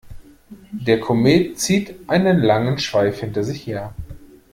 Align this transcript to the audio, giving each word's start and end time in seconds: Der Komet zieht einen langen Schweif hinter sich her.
Der 0.71 0.99
Komet 0.99 1.59
zieht 1.59 2.09
einen 2.09 2.39
langen 2.39 2.79
Schweif 2.79 3.19
hinter 3.19 3.43
sich 3.43 3.67
her. 3.67 3.93